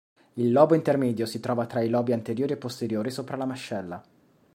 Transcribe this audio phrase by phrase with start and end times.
[0.33, 4.03] Il lobo intermedio si trova tra i lobi anteriori e posteriori sopra la mascella.